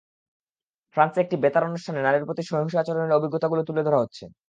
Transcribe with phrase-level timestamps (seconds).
[0.95, 4.23] ফ্রান্সে একটি বেতার অনুষ্ঠানে নারীর প্রতি সহিংস আচরণের অভিজ্ঞতাগুলো তুলে ধরা হচ্ছে।